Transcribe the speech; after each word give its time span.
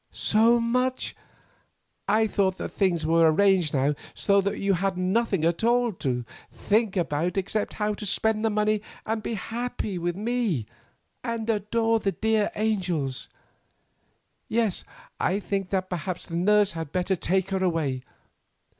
"So 0.13 0.59
much? 0.59 1.15
I 2.07 2.25
thought 2.25 2.57
that 2.57 2.69
things 2.71 3.05
were 3.05 3.31
arranged 3.31 3.71
now 3.75 3.93
so 4.15 4.41
that 4.41 4.57
you 4.57 4.73
had 4.73 4.97
nothing 4.97 5.45
at 5.45 5.63
all 5.63 5.93
to 5.93 6.25
think 6.51 6.97
about 6.97 7.37
except 7.37 7.73
how 7.73 7.93
to 7.93 8.07
spend 8.07 8.41
your 8.41 8.49
money 8.49 8.81
and 9.05 9.21
be 9.21 9.35
happy 9.35 9.99
with 9.99 10.15
me, 10.15 10.65
and 11.23 11.47
adore 11.51 11.99
the 11.99 12.13
dear 12.13 12.49
angels—Yes, 12.55 14.83
I 15.19 15.39
think 15.39 15.69
that 15.69 15.87
perhaps 15.87 16.25
the 16.25 16.35
nurse 16.35 16.71
had 16.71 16.91
better 16.91 17.15
take 17.15 17.51
her 17.51 17.63
away. 17.63 18.01